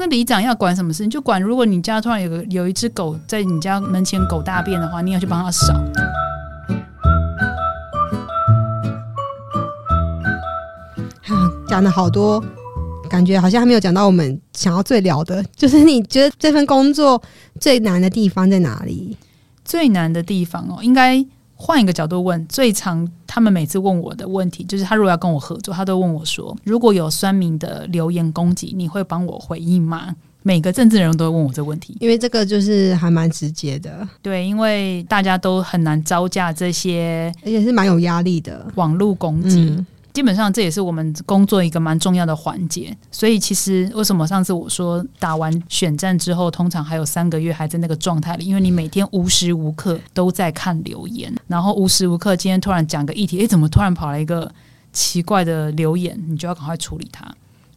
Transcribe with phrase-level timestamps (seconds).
[0.00, 1.04] 那里长要管什么事？
[1.04, 5.74] 你就管，如果你家突然有个有一只狗在你家门前狗大便的话，你要去帮它扫。
[11.26, 12.42] 啊，讲了好多，
[13.10, 17.22] 感觉好像还没有讲到我们想要最聊的，就是你觉得这份工作
[17.60, 19.18] 最难的地方在哪里？
[19.66, 21.22] 最难的地方哦，应该
[21.60, 22.44] 换一个角度问。
[22.48, 30.16] 最常他们每次问我的问题，就是他如果要跟我合作，他都问我说：如果有酸民的留言攻击，你会帮我回应吗？
[30.42, 38.66] 每个政治人物都会问我这个问题，因为这个就是还蛮直接的，对，因为大家都很难招架这些而且是蛮有压力的。
[38.76, 39.60] 网络攻击。
[39.60, 54.52] 嗯，基本上这也是我们工作一个蛮重要的环节，所以其实为什么上次我说打完选战之后，通常还有三个月还在那个状态里，因为你每天无时无刻都在看留言，然后无时无刻今天突然讲个议题，诶，怎么突然跑来一个
[54.92, 57.24] 奇怪的留言，你就要赶快处理它。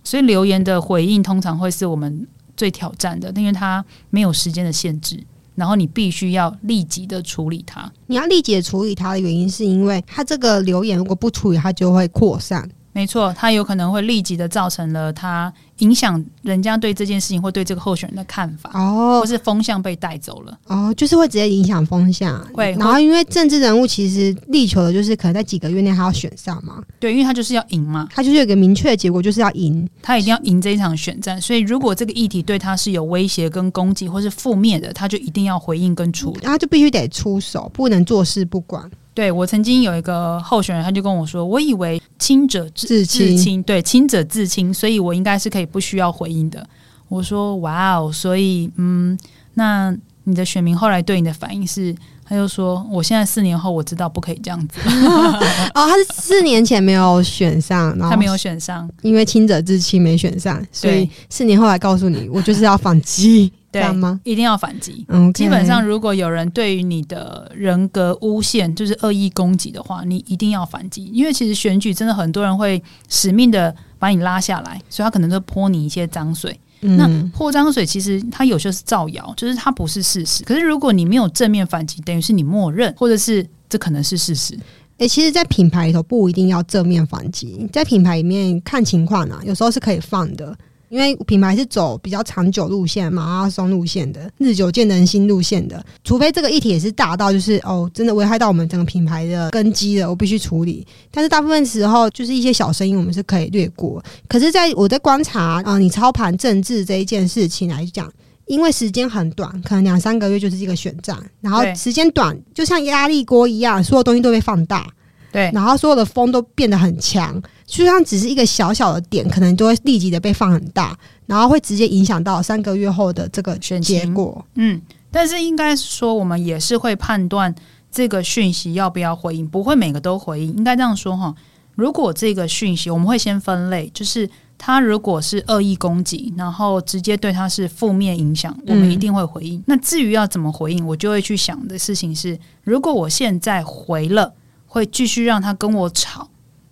[0.04, 5.24] 所以留言的回应通常会是我们最挑战的，因为它没有时间的限制，
[5.56, 7.92] 然后你必须要立即的处理它。
[8.08, 12.70] 你要立即的处理它的原因，是因为它这个留言如果不处理，它就会扩散。
[12.94, 20.58] 没错，他有可能会立即的造成了他影响人家对这件事情或对这个候选人的看法，哦或是风向被带走了。
[20.68, 22.40] 哦，就是会直接影响风向。
[22.54, 29.90] 会然后因为政治人物其实力求的就是可能在几个月内他要选上嘛，对，因为他就是要赢嘛，他就是有一个明确的结果，就是要赢。
[30.02, 31.42] 他一定要赢这一场选战。
[31.42, 36.42] 所以，如果这个议题对他是有威胁跟攻击或是负面的，他就一定要回应跟处理。
[36.42, 38.90] 他就必须得出手，不能坐视不管。
[39.14, 46.66] 对我曾经有一个候选人，他就跟我说，我以为亲者自自清对，亲者自清，所以我应该是可以不需要回应的。
[47.08, 49.18] 我说，哇哦，所以嗯，
[49.54, 51.96] 那你的选民后来对你的反应是？
[52.26, 54.80] 他就说：“我现在四年后我知道不可以这样子，
[55.76, 64.20] 哦，他是四年前没有选上，然后他没有选上，因为亲者自亲没选上，所以四年后来告诉你，我就是要反击，这对样吗？
[64.24, 65.04] 一定要反击。
[65.10, 76.58] 嗯，基本上，如果有人对于你的人格诬陷，就是恶意攻击的话，你一定要反击，因为其实选举真的很多人会使命的把你拉下来，所以他可能就泼你一些脏水。
[76.82, 80.44] 那嗯，泼脏水其实它有些是造谣，就是它不是事实。
[80.44, 84.60] 可是如果你没有正面反击，等于是你默认，或者是这可能是事实。
[84.98, 90.56] 诶、其实，在品牌里头不一定要正面反击，在品牌里面看情况啊，有时候是可以放的。
[90.94, 100.86] 因为品牌是走比较长久路线、马拉松路线的、日久见人心路线的，除非这个议题也是大到就是哦，真的危害到我们整个品牌的根基了，我必须处理。
[101.10, 104.04] 但是大部分时候就是一些小声音，我们是可以略过。
[104.28, 108.08] 可是，在我在观察啊、你操盘政治这一件事情来讲，
[108.46, 114.88] 因为时间很短，可能两三个月就是一个选战，然后时间短，就像压力锅一样，所有东西都被放大。
[115.34, 120.96] 对，然后所有的风都变得很强，就算只是一个小小的点，可能都会立即的被放很大，
[121.26, 124.46] 然后会直接影响到三个月后的这个选结果。
[124.54, 124.80] 嗯，
[125.10, 127.54] 但是应该说，我们也是会判断
[127.92, 130.56] 这个讯息要不要回应，不会每个都回应。
[130.56, 131.34] 应该这样说哈，
[131.74, 134.30] 如果这个讯息，我们会先分类，就是
[134.60, 139.64] 它如果是恶意攻击，然后直接对它是负面影响，我们嗯一定会回应。
[139.66, 144.32] 那至于要怎么回应，我就会去想的事情是，如果我现在回了，
[144.74, 146.28] 会继续让他跟我吵。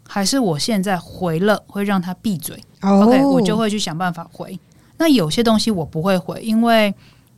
[0.07, 4.59] 还是我现在回了会让他闭嘴、哦 o k 我就会去想办法回。
[4.97, 6.94] 那有些东西我不会回，因为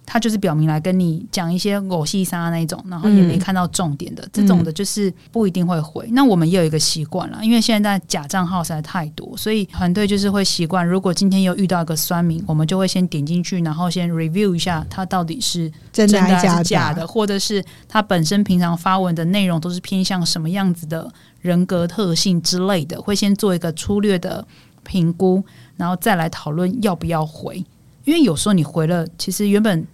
[0.06, 6.08] 他就是表明来跟你讲一些偶戏杀那一种，然后也没嗯看到重点的、这种的，就是不一定会回。
[6.12, 17.08] 那我们也有一个习惯了，因为现在假账号实在太多，所以团队就是会习惯，如果今天又遇到一个酸民，我们就会先点进去，然后先 review 一下他到底是真的还是假的，？
[17.08, 24.46] 或者是他本身平常发文的内容都是偏向什么样子的人格特性之类的，会先做一个粗略的
[24.84, 25.44] 评估，
[25.78, 27.64] 然后再来讨论要不要回。
[28.06, 29.88] 因为有时候你回了，其实原本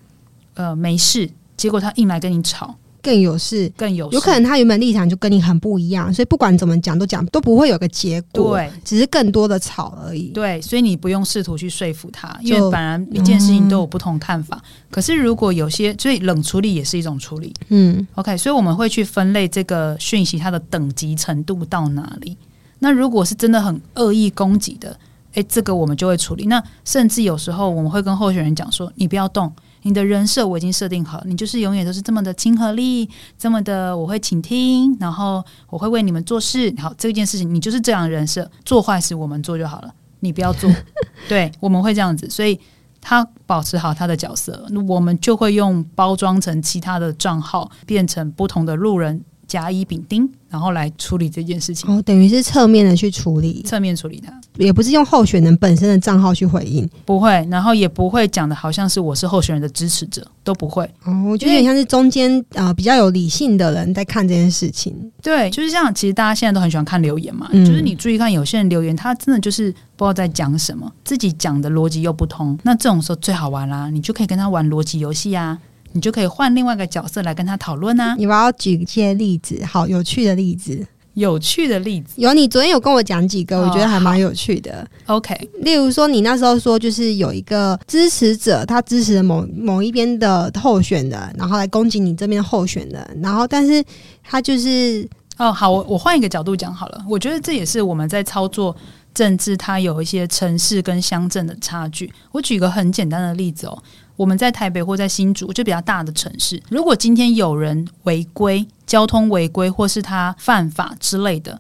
[0.60, 10.32] 呃没事，结果他硬来跟你吵，更有事，更有有可能他原本立场就跟你很不一样，所以不管怎么讲都讲都不会有个结果，对只是更多的吵而已。
[10.32, 14.62] 对，所以你不用试图去说服他，因为本来一件事情都有不同看法。
[14.92, 17.54] 可是如果有些，所以冷处理也是一种处理。
[17.70, 22.36] 嗯，OK，所以我们会去分类这个讯息它的等级程度到哪里。
[22.80, 24.98] 那如果是真的很恶意攻击的，
[25.36, 26.48] 诶，这个我们就会处理。
[26.48, 29.54] 那甚至有时候我们会跟候选人讲说：“你不要动，
[29.84, 36.74] 你的人设我已经设定好，你就是永远都是这么的亲和力，这么的我会倾听，然后我会为你们做事。
[36.78, 40.70] 好，这件事情你就是这样的人设，做坏事我们做就好了，你不要做。
[41.28, 42.60] 对，我们会这样子，所以。
[43.02, 56.88] 他保持好他的角色，我们就会用包装成其他的账号，变成不同的路人甲乙丙丁，然后来处理这件事情，哦，等于是侧面的去处理，侧面处理它，也不是用候选人本身的账号去回应。
[57.04, 60.84] 不会，然后也不会讲的好像是我是候选人的支持者，都不会。
[61.04, 64.96] 哦，我觉得有点像是中间呃比较有理性的人在看这件事情。
[65.22, 75.58] 对，就是这样其实大家现在都很喜欢看留言嘛，嗯就是你注意看有些人留言，他真的就是不知道在讲什么，自己讲的逻辑又不通，那这种时候最好玩啦，你就可以跟他玩逻辑游戏啊，
[75.94, 80.86] 你就可以换另外一个角色来跟他讨论啊，你要不要举一些例子，好有趣的例子。
[81.16, 82.14] 有趣的例子。
[82.16, 84.88] 有，你昨天有跟我讲几个，哦我觉得还蛮有趣的。
[85.08, 93.84] OK，例如说，你那时候说，就是有一个支持者，他支持某某一边的候选人，然后来攻击你这边候选人，然后但是
[94.24, 95.06] 他就是
[95.38, 97.04] 哦，好，我我换一个角度讲好了。
[97.10, 98.74] 我觉得这也是我们在操作
[99.14, 102.10] 政治，它有一些城市跟乡镇的差距。
[102.32, 103.84] 我举个很简单的例子哦，
[104.20, 111.58] 我们在台北或在新竹就比较大的城市，如果今天有人违规、交通违规或是他犯法之类的，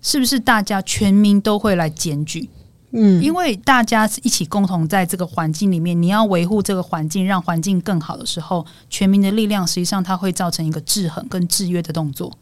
[0.00, 2.48] 是不是大家全民都会来检举？
[2.92, 12.32] 嗯，因为大家是一起共同在这个环境里面，你要维护这个环境，让环境更好的时候，全民的力量实际上它会造成一个制衡跟制约的动作。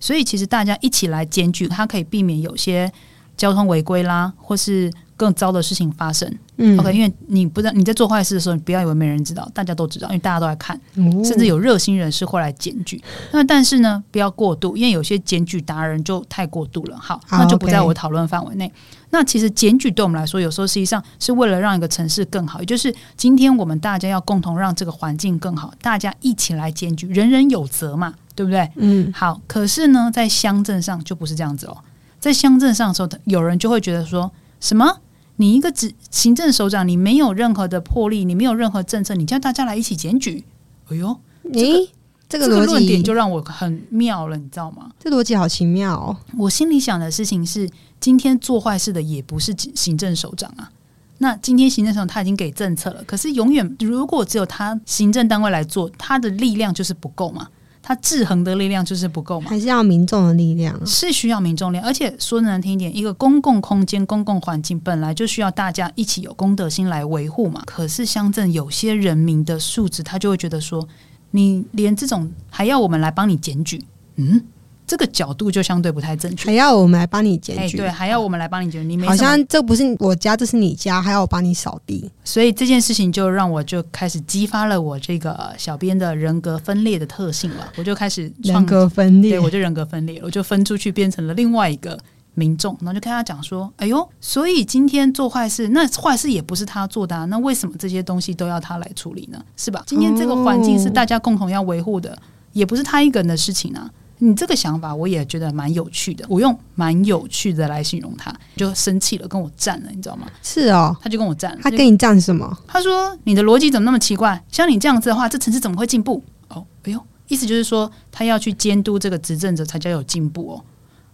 [0.00, 2.90] 所以其实大家一起来检举，它可以避免有些
[3.36, 6.34] 交通违规啦，或是更糟的事情发生。
[6.62, 10.76] 嗯 OK，因为你不知道你在做坏事的时候，你不要以为没人知道，大家都知道，因为大家都在看。
[10.96, 13.02] 哦甚至有热心人士会来检举。
[13.32, 16.96] 那但是呢，不要过度，因为有些检举达人就太过度了。
[16.98, 18.70] 好，好那就不在我讨论范围内。
[19.12, 28.70] 那其实检举对我们来说，有时候实际上是为了让一个城市更好，也就是今天我们大家要共同让这个环境更好，大家一起来检举，人人有责嘛，对不对？
[28.76, 31.76] 嗯好，可是呢，在乡镇上就不是这样子哦。
[32.20, 34.30] 在乡镇上的时候，有人就会觉得说
[34.60, 34.98] 什么？
[35.40, 40.44] 你一个执行政首长，你没有任何的魄力，你没有任何政策，你叫大家来一起检举，
[40.90, 41.88] 哎呦，你、
[42.28, 44.90] 这个这个论点就让我很妙了，你知道吗？
[44.98, 46.14] 这逻辑好奇妙哦。
[46.36, 47.66] 我心里想的事情是，
[47.98, 50.70] 今天做坏事的也不是行政首长啊。
[51.16, 57.48] 那今天行政首长他已经给政策了，可是永远如果只有他行政单位来做，他的力量就是不够嘛，
[57.82, 59.48] 他制衡的力量就是不够嘛。
[59.50, 60.86] 还是要民众的力量。
[60.86, 67.62] 是需要民众力量，而且说难听一点，一个公共空间、公共环境本来就需要大家一起有公德心来维护嘛。
[67.66, 70.86] 可是乡镇有些人民的素质，他就会觉得说，
[71.30, 73.82] 你连这种还要我们来帮你检举，
[74.16, 74.42] 嗯，
[74.90, 76.46] 这个角度就相对不太正确。
[76.46, 82.10] 还要我们来帮你检哎，举，对，还要我们来帮你解决，你没好像这不是我家，这是你家，还要我帮你扫地。
[82.24, 91.96] 所以这件事情就让我就开始激发了我这个小编的人格分裂的特性了，我就开始创人格分裂对，，我就人格分裂，我就分出去变成了另外一个
[92.34, 99.40] 民众，然后就跟他讲说：“哎呦，所以今天做坏事，那坏事也不是他做的、啊，那为什么这些东西都要他来处理呢？
[99.56, 99.84] 是吧？
[99.86, 102.18] 今天这个环境是大家共同要维护的，
[102.50, 103.88] 也不是他一个人的事情啊。”
[104.22, 110.26] 你这个想法我也觉得蛮有趣的，我用蛮有趣的来形容他，就生气了，跟我战了，你知道吗？
[110.42, 110.94] 是哦。
[111.02, 112.56] 他就跟我战了，他跟你站什么？
[112.68, 114.44] 他说：“你的逻辑怎么那么奇怪？
[114.52, 120.64] 像你这样子的话，这城市怎么会进步？”哦，哎呦，意思就是说他要去监督这个执政者才叫有进步哦。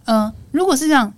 [0.05, 1.13] 嗯、如果是这样，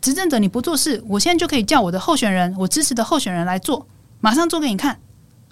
[0.00, 3.86] 执政者你不做事，我现在就可以叫我的候选人，我支持的候选人来做，
[4.20, 4.98] 马上做给你看。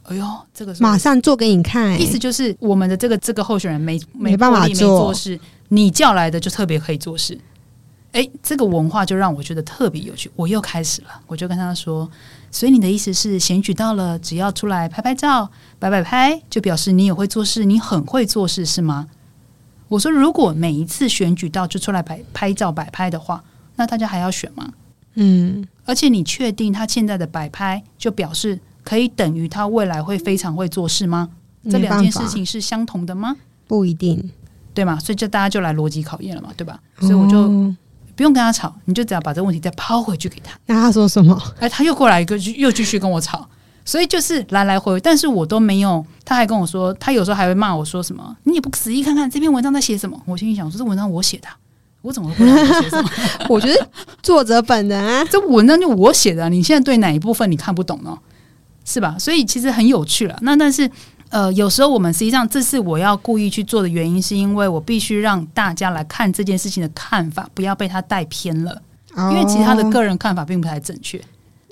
[0.04, 5.38] 哎呦，这个时候马上做给你看、意思就是我们的这个这个候选人没没办法做事，
[5.68, 7.38] 你叫来的就特别可以做事。
[8.12, 10.30] 哎，这个文化就让我觉得特别有趣。
[10.36, 12.10] 我又开始了，我就跟他说
[12.52, 19.08] ：“所以你的意思是，选举到了，只要出来拍拍照、摆摆拍，就表示你也会做事，你很会做事，是吗？”
[19.88, 23.42] 我说：“如果每一次选举到就出来摆拍照、摆拍的话，
[23.76, 24.70] 那大家还要选吗？
[25.14, 31.28] 嗯，而且你确定他现在的摆拍就表示可以等于他未来会非常会做事吗？
[31.70, 33.36] 这两件事情是相同的吗？
[33.68, 34.30] 不一定，
[34.74, 34.98] 对吗？
[34.98, 36.78] 所以就大家就来逻辑考验了嘛，对吧？
[37.00, 37.76] 所以我就哦
[38.14, 40.58] 不用跟他吵，你就只要把这个问题再抛回去给他。
[40.66, 41.40] 那他说什么？
[41.60, 43.48] 哎，他又过来一个，又继续跟我吵，
[43.84, 46.04] 所以就是来来回回，但是我都没有。
[46.24, 50.20] 他还跟我说，他有时候还会骂我说什么，你也不仔细看看这篇文章在写什么。
[50.26, 51.56] 我心里想说，这文章我写的啊，
[52.02, 53.10] 我怎么会不知道写什么？
[53.48, 53.88] 我觉得
[54.22, 58.16] 作者本人啊， 这文章就我写的啊、你现在对哪一部分你看不懂呢？
[58.84, 59.16] 是吧？
[59.18, 60.38] 所以其实很有趣了。
[60.42, 60.90] 那但是
[61.30, 68.82] 呃，有时候我们实际上这是我要故意去做的原因，是因为我必须让大家来看这件事情的看法，不要被他带偏了。
[69.14, 71.20] 因为其实他的哦个人看法并不太正确，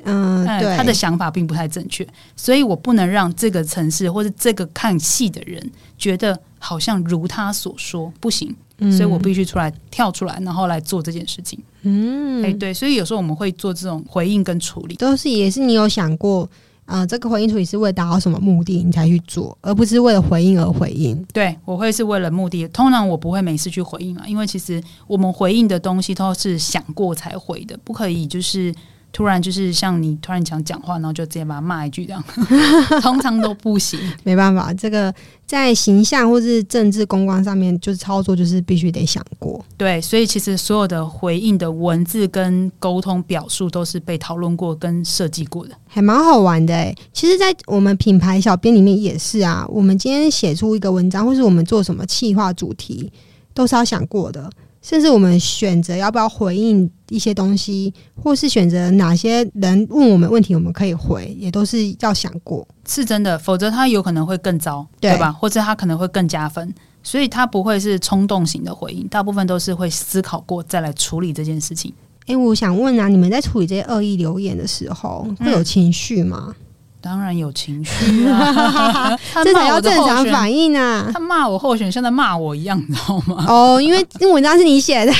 [0.04, 11.58] 嗯，他的想法并不太正确，所以我不能让这个城市或者这个看戏的人觉得好像如他所说不行，嗯，所以我必须出来跳出来，然后来做这件事情。
[11.80, 14.94] 嗯，哎、对，所以有时候我们会做这种回应跟处理。
[14.96, 16.46] 都是也是你有想过
[16.90, 21.24] 啊，这个回应处理是为了达到什么目的你才去做，而不是为了回应而回应。
[21.32, 28.74] 对我会是为了目的，通常我不会每次去回应啊，因为其实我们回应的东西都是想过才回的，不可以就是。
[29.12, 32.22] 突然就是像你突然想讲话，然后就直接把他骂一句这样，
[33.02, 33.98] 通常都不行。
[34.22, 35.12] 没办法，这个
[35.46, 39.64] 在形象或是政治公关上面，就是操作就是必须得想过。
[39.76, 46.94] 对，所以其实所有的回应的文字跟沟通表述都是被讨论过跟设计过的，还蛮好玩的诶。
[47.12, 53.10] 其实，在我们品牌小编里面也是啊，我们今天写出一个文章，或是我们做什么企划主题，
[53.52, 54.48] 都是要想过的。
[54.82, 63.38] 甚至我们选择要不要回应一些东西，或是选择哪些人问我们问题，我们可以回，也都是要想过，是真的。
[63.38, 65.30] 否则他有可能会更糟，对吧？
[65.30, 71.92] 或者他可能会更加分，所以他不会是冲动型的回应，大部分都是会思考过再来处理这件事情。
[72.26, 76.54] 诶，我想问啊，你们在处理这些恶意留言的时候，会有情绪吗？
[77.00, 81.10] 当然有情绪啊，这才叫正常反应啊！
[81.12, 83.44] 他骂我候选，像在骂我一样，你知道吗？
[83.48, 85.12] 哦，因为因为文章是你写的，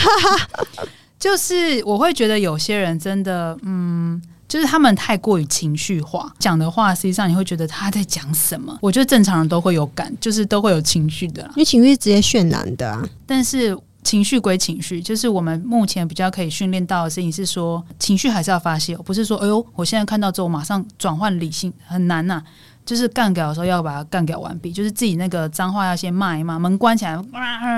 [1.18, 8.76] 就是我会觉得有些人真的，嗯，就是他们太过于情绪化，讲的话实际上你会觉得他在讲什么？
[8.80, 13.76] 我觉得正常人都会有感，就是都会有情绪的，因为情绪是直接渲染的啊，但是。
[14.02, 22.42] 情绪归情绪，就是我们目前比较可以训练到的事情是说，情绪还是要发泄，不是说，哎呦，我现在看到之后马上转换理性，很难呐。
[22.84, 27.16] 就是干掉的时候要把它干掉完毕，就是自己那个脏话要先骂一骂，门关起来，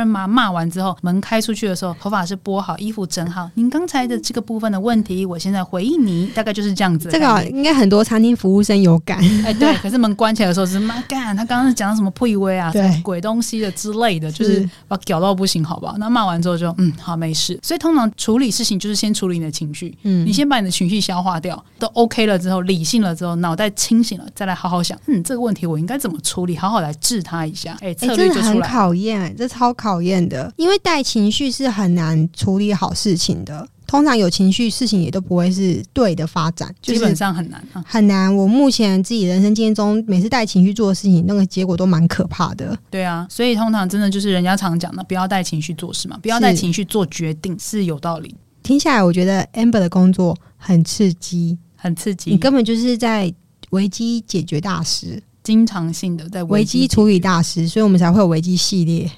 [0.06, 3.50] 骂骂完之后，门开出去的时候，头发是拨好，衣服整好。
[3.54, 7.10] 您刚才的这个部分的问题，我现在回应你，大概就是这样子。
[7.10, 9.18] 这个 应该很多餐厅服务生有感。
[9.44, 9.74] 哎，对。
[9.78, 15.96] 可是门关起来的时候是妈干，他刚刚是讲什么破威啊，鬼东西的之类的，就是把屌到不行，好不好？
[15.98, 17.58] 那骂完之后就嗯，好，没事。
[17.62, 24.91] 所以通常处理事情就是先处理你的情绪，嗯，你先把你的情绪消化掉，都 OK 了之后，理性了之后，脑袋清醒了，再来好好想。
[25.06, 26.56] 嗯，这个问题我应该怎么处理？
[26.56, 27.76] 好好来治他一下。
[27.80, 30.52] 哎，策略就很考验，这超考验的。
[30.56, 33.68] 因为带情绪是很难处理好事情的。
[33.84, 38.34] 通常有情绪，事情也都不会是对的发展，基本上很难，很难。
[38.34, 42.74] 我目前自己人生经验中，每次带情绪做的事情，那个结果都蛮可怕的。
[42.88, 48.34] 对啊，所以通常真的就是人家常讲的，不要带情绪做事嘛，不要带情绪做决定，是有道理。
[48.62, 52.30] 听下来，我觉得 Amber 的工作很刺激，很刺激。
[52.30, 53.30] 你根本就是在
[53.72, 55.22] 危机解决大师。
[55.42, 59.10] 经常性的在危机处理大师，所以我们才会有危机系列。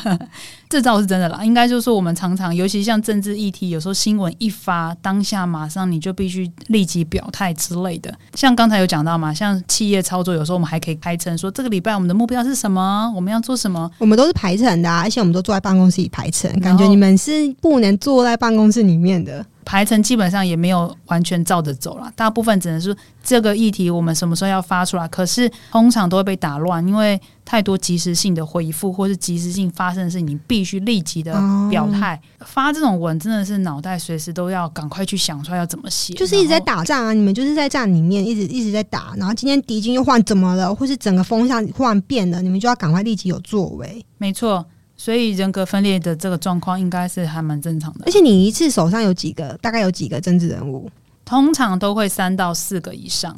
[0.68, 8.14] 这招是真的啦，应该就是说我们常常，尤其像政治议题，有时候新闻一发，当下马上你就必须立即表态之类的。
[8.34, 19.42] 像刚才有讲到嘛，像企业操作，有时候我们还可以排成说这个礼拜我们的目标是什么，我们要做什么，我们都是排程的，而且我们都坐在办公室里排程，感觉你们是不能坐在办公室里面的。
[19.64, 31.32] 排程基本上也没有完全照着走了，大部分只能说这个议题我们什么时候要发出来，可是通常都会被打乱，因为太多及时性的回复或是及时性发生的事情，你必须立即的
[31.70, 32.20] 表态。
[32.40, 37.12] 发这种文真的是脑袋随时都要赶快去想出来要怎么写，就是一直在打仗啊！
[37.12, 44.04] 你们就是在战里面一直一直在打，然后今天敌军又换怎么了，或是整个风向忽然变了，你们就要赶快立即有作为。
[44.18, 44.66] 没错。
[45.02, 50.88] 所以人格分裂的这个状况应该是还蛮正常的，而且你一次手上有几个，大概有几个政治人物，
[51.24, 53.36] 通常都会三到四个以上。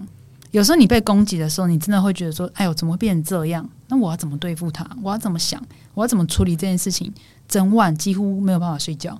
[0.51, 3.67] 有时候你被攻击的时候，你真的会觉得说：“哎呦，怎么会变成这样？
[3.89, 4.87] 那我要怎么对付他？
[5.03, 5.59] 我要怎么想？
[5.95, 7.11] 我要怎么处理这件事情？”
[7.49, 9.19] 整晚几乎没有办法睡觉，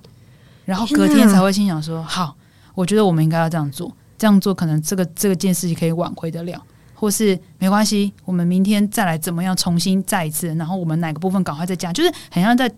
[0.65, 2.35] 然后隔天才会心想说：“好，
[2.75, 6.63] 我觉得我们应该要这样做，这样做可能这个这个件事情可以挽回得了。”
[7.05, 12.69] 或是没关系，我们明天再来怎么样重新再一次，然后我们哪个部分赶快再加，就是很像在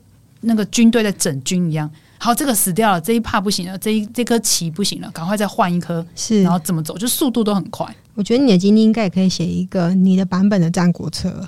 [0.42, 1.90] 那个军队在整军一样。
[2.20, 6.06] 好，这个死掉了，这一帕不行了，这一这颗棋不行了，赶快再换一颗。
[6.14, 7.88] 是，然后怎么走，就速度都很快。
[8.16, 11.48] 我觉得你的经历应该也可以写一个你的版本的战国策。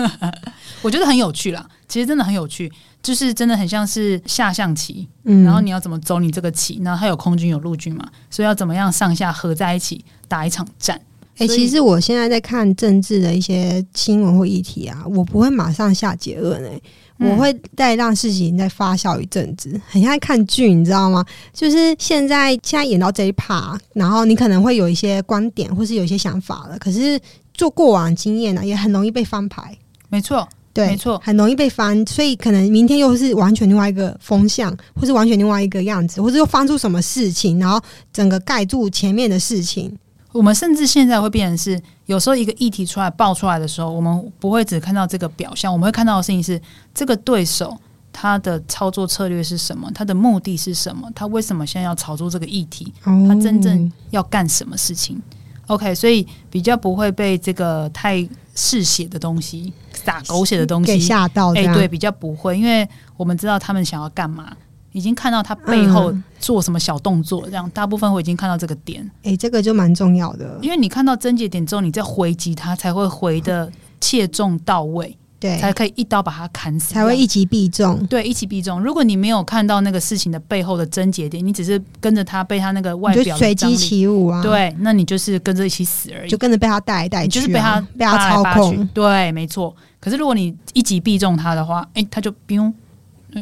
[0.82, 2.70] 我觉得很有趣啦，其实真的很有趣，
[3.02, 11.00] 就是真的很像是下象棋，嗯，然后你要怎么走你这个棋，然后它有空军有陆军嘛，所以要怎么样上下合在一起打一场战。
[11.38, 16.80] 哎，其实我现在在看政治的一些新闻或议题啊，我不会马上下结论诶，
[17.18, 21.24] 我会再让事情再发酵一阵子，很像看剧，你知道吗？
[21.52, 27.18] 就是现在现在演到这一趴，然后你可能会有一些观点或是有一些想法了，可是
[27.54, 29.76] 做过往经验呢，也很容易被翻牌。
[30.10, 37.80] 没错，对，没错，很容易被翻，所以可能明天又是完全另外一个风向，或是完全另外一个样子，或者又翻出什么事情，然后
[38.12, 39.96] 整个盖住前面的事情。
[40.32, 46.60] 我们甚至现在会变成是，有时候一个议题出来爆出来的时候，我们不会只看到这个表象，我们会看到的事情是
[46.94, 47.76] 这个对手
[48.12, 55.20] 他的操作策略是什么，他的目的是什么，他为什么现在要炒作这个议题，他真正要干什么事情。
[55.68, 62.86] OK，所以比较不会被这个太嗜血的东西、撒狗血的东给西，吓到，哎、对，比较不会，因为
[63.16, 64.54] 我们知道他们想要干嘛，
[64.92, 66.22] 已经看到他背后嗯。
[66.42, 73.70] 做什么小动作，这样大部分我已经看到这个点，哎、这个就蛮重要的，因为你看到症结点之后，你再回击他，才会回的
[74.00, 78.04] 切中到位，对，才可以一刀把他砍死，才会一击必中。
[78.08, 78.80] 对，一击必中。
[78.82, 86.28] 如果你没有看到那个事情的背后的症结点，你只是跟着他被他那个外表随机，起舞啊，，对，那你就是跟着一起死而已。
[86.28, 86.36] 就。
[86.36, 89.72] 跟着被他带来带去、啊，就是被他被他操控，对，没错。
[90.00, 92.74] 可是如果你一击必中他的话，哎、他就不用，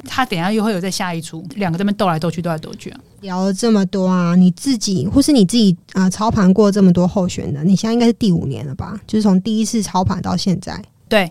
[0.05, 3.01] 他等一下又会有在下一出，两个这边斗来斗去，斗来斗去啊。
[3.21, 9.01] 聊了这么多啊，你自己或是你自己啊、呃操盘过这么多候选的，你现在应该是第五年了吧？
[9.07, 10.81] 就是从第一次操盘到现在。
[11.09, 11.31] 对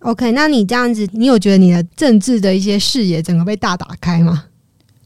[0.00, 4.44] ，OK，那你这样子，你有觉得你的政治的一些视野整个被大打开吗？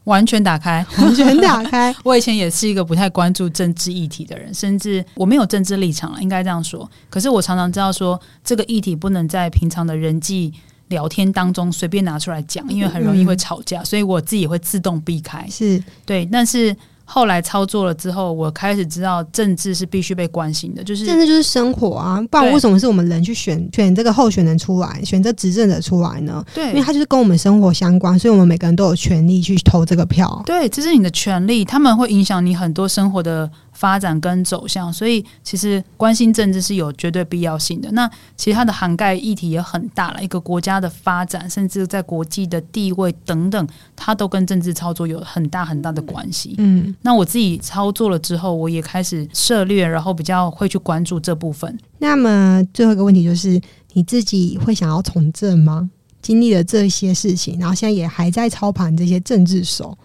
[0.05, 0.85] 完全打开。
[0.97, 6.89] 完全打开， 我以前也是一个不太关注政治议题的人，甚至我没有政治立场了，应该这样说。
[7.09, 10.53] 可是我常常知道说，这个议题不能在平常的人际
[10.93, 15.45] 聊天当中随便拿出来讲，因为很容易会吵架，所以我自己也会自动避开。
[15.49, 16.73] 是对，但是
[17.05, 26.43] 后来操作了之后，我开始知道政治是必须被关心的，就是政治就是生活啊，不然为什么是我们人去选选这个候选人出来，选择执政者出来呢？
[26.55, 26.83] 对因为对。
[26.83, 30.41] 他就是跟我们生活相关，所以我们每个人都有权利去投这个票。
[30.45, 37.91] 对，这是你的权利，他们会影响你很多生活的发展跟走向，所以其实关心政治是有绝对必要性的。
[37.91, 46.55] 那其实它的涵盖议题也很大了，一个国家的发展，甚至在国际的地位等等，它都跟政治操作有很大很大的关系。
[46.57, 51.77] 嗯，那我自己操作了之后，我也开始涉猎，然后比较会去关注这部分。
[51.97, 53.59] 那么最后一个问题就是，
[53.93, 55.89] 你自己会想要从政吗？
[56.21, 59.97] 经历了这些事情，然后现在也还在操盘这些政治手，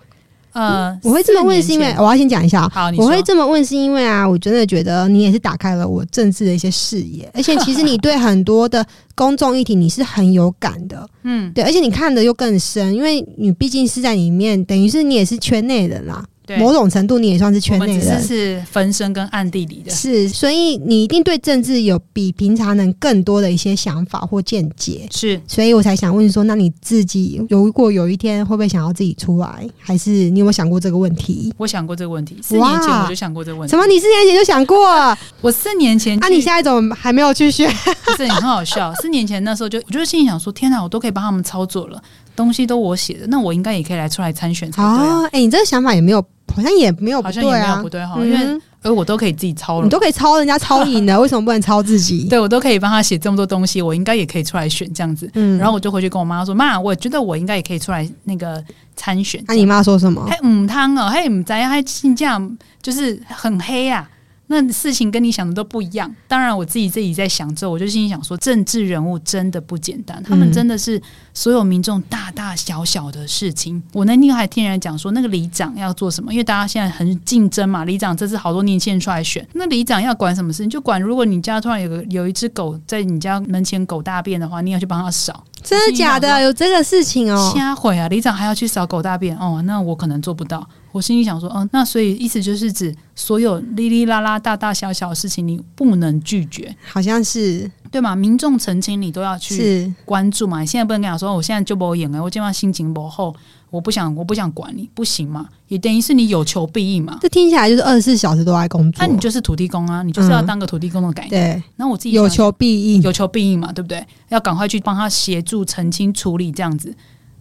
[0.59, 8.85] 呃，我会这么问是因为我要先讲一下，好，你我会这么问是因为啊，我真的觉得你也是打开了我政治的一些视野，而且其实你对很多的
[9.15, 18.23] 公众议题你是很有感的，嗯，对，而且你看的又更深，因为你毕竟是在里面，等于是你也是圈内人啦，对，某种程度你也算是圈内人。
[18.23, 19.91] 是分身跟暗地里的。
[19.91, 31.53] 是，所以你一定对政治有比平常人更多的一些想法或见解，是所以我才想问说，那你自己如果有一天会不会想要自己出来，还是你有没有想过这个问题？
[31.57, 33.71] 我想过这个问题，四年前我就想过这个问题。
[33.71, 33.87] 什么？
[33.87, 35.17] 你四年前就想过？
[35.41, 37.69] 我四年前那，啊，你现在怎么还没有去学？
[38.05, 38.93] 不是你很好笑。
[39.01, 42.03] 四年前那时候就，我就心里想说，天哪，我都可以帮他们操作了，
[42.39, 45.23] 东西都我写的，那我应该也可以来出来参选才对啊。
[45.23, 46.25] 哦，哎、你这个想法也没有，
[46.55, 47.91] 好像也没有不好像也没有不。
[47.91, 49.85] 对哈，因为嗯，而我都可以自己抄了。
[49.85, 52.29] 你都可以抄人家抄赢的， 为什么不能抄自己？
[52.29, 55.29] 对，我都可以帮他写这么多东西，我应该也可以出来选这样子。
[55.35, 58.63] 嗯然后我就回去跟我妈说：“妈，我觉得我应该也可以出来那个
[58.95, 60.25] 参选。”那、你妈说什么？
[60.31, 64.09] 还唔汤哦，还唔知还信这样，就是很黑啊。
[64.49, 66.13] 那事情跟你想的都不一样。
[66.27, 71.01] 当然，我自己自己在想之后，我就心里想说，政治人物真的不简单，他们嗯真的是
[71.33, 73.83] 所有民众大大小小的事情。
[73.93, 80.71] 我那天还听人讲说，那个里长要做什么，因为大家现在很竞争嘛，里长这次好多年轻人出来选，那里长要管什么事情？
[80.71, 85.45] 就管如果你家突然有个有一只狗在你家门前狗大便的话，你要去帮他扫。
[85.63, 86.41] 真的假的？
[86.41, 87.53] 有这个事情哦？
[87.55, 88.09] 瞎毁啊！
[88.09, 90.67] 里长还要去扫狗大便哦，那我可能做不到。
[90.99, 98.17] 我心里想说，嗯，那所以意思就是指所有哩哩啦啦、大大小小的事情，你不能拒绝，好像是对吗？
[98.17, 100.61] 民众澄清你都要去，关注嘛。
[100.61, 103.33] 你现在不能跟他说，我现在就不演了，我今晚心情不好，
[103.71, 105.49] 我不想，我不想管你，不行嘛？
[105.69, 107.17] 也等于是你有求必应嘛。
[107.21, 109.07] 这听起来就是二十四小时都在工作。
[109.07, 111.31] 那、你就是土地公啊，你就是要当个土地公的感觉。
[111.31, 113.03] 对那我自己有求必应。
[113.03, 114.05] 有求必应嘛，对不对？
[114.31, 116.93] 要赶快去帮他协助澄清处理这样子。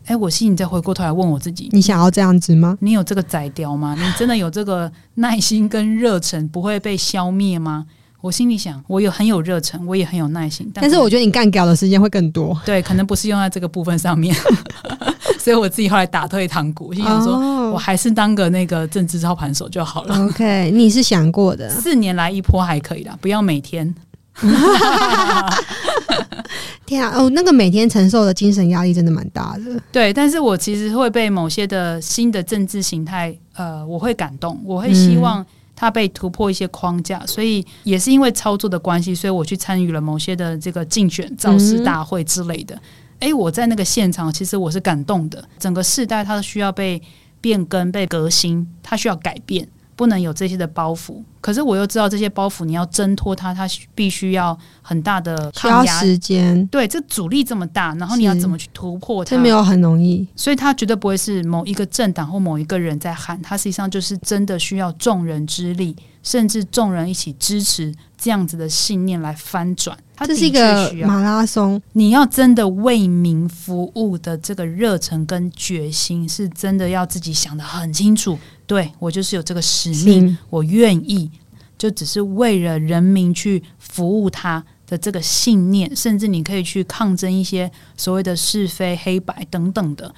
[0.08, 2.78] 哎，我心里再回过头来问我自己，你想要这样子吗？
[2.80, 3.96] 你有这个宰雕吗？
[4.00, 7.86] 你真的有这个耐心跟热忱，不会被消灭吗？
[8.22, 12.60] 我心里想，我有很有热忱，我也很有耐心，但是我觉得你干掉的时间会更多。
[12.66, 14.36] 对，可能不是用在这个部分上面，
[15.38, 20.26] 所以我自己后来打退堂鼓，心想说，哦我还是当个那个政治操盘手就好了。
[20.26, 21.70] OK，你是想过的。
[21.70, 23.94] 四年来一波还可以啦，不要每天。
[26.86, 29.82] 天啊，哦，那个每天承受的精神压力真的蛮大的。
[29.92, 35.46] 对，但是我其实会被某些的新的政治形态，呃，我会感动，我会希望
[35.76, 42.80] 它被突破一些框架，所以也是因为操作的关系，所以我去参与了某些的这个竞选造势大会之类的。
[43.20, 45.44] 诶，我在那个现场，其实我是感动的。
[45.60, 47.02] 整个世代它需要被
[47.42, 49.68] 变更、被革新，它需要改变。
[49.98, 51.16] 不能有这些的包袱。
[51.42, 56.00] 可是我又知道这些包袱，你要挣脱它，它必须要很大的抗压。
[56.00, 59.32] 时间，对，这阻力这么大，然后你要怎么去突破它？
[59.32, 60.28] 这没有很容易。
[60.36, 69.98] 所以它绝对不会是某一个政党或某一个人在喊，它实际上就是真的需要众人之力，甚至众人一起支持这样子的信念来翻转。
[70.16, 78.38] 它这是一个马拉松，你要真的为民服务的这个热忱跟决心，是真的要自己想得很清楚。
[78.68, 81.32] 对我就是有这个使命，我愿意，
[81.78, 90.14] 就只是为了人民去服务他的这个信念，甚至你可以去抗争一些所谓的是非黑白等等的。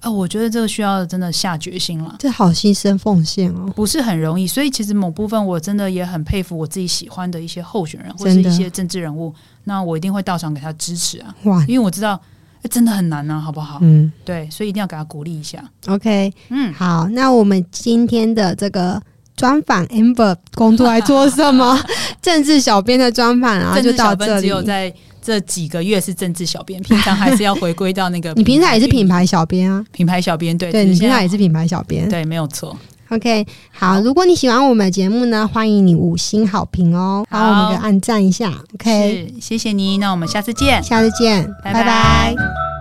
[0.00, 2.14] 呃，我觉得这个需要真的下决心了。
[2.18, 3.72] 这好牺牲奉献哦。
[3.74, 11.34] 不是很容易，所以其实某部分我真的也很佩服我自己喜欢的一些候选人或是一些政治人物，那我一定会到场给他支持啊。
[11.44, 12.20] 哇，因为我知道、
[12.64, 13.78] 诶真的很难啊，好不好？
[13.82, 15.62] 嗯对，所以一定要给他鼓励一下。
[15.86, 19.00] ，OK，嗯，好，那我们今天的这个
[19.36, 21.78] 专访 Amber 工作来做什么？
[22.22, 24.48] 政治小编的专访啊，政就到这里。
[24.48, 29.84] 有在这几个月是政治小编，平常还是要回归到那个 你平常也是品牌牌小编啊？
[29.92, 32.08] 品牌小编，对，对，你现在平常也是品牌小编。
[32.08, 32.74] 对，没有错。
[33.14, 38.52] OK，好，如果你喜欢我们的节目呢，欢迎你五星好评哦，帮我们好给按赞一下。
[38.74, 40.82] OK，谢谢你，那我们下次见。
[40.82, 41.82] 下次见，拜拜。
[41.82, 42.73] 拜拜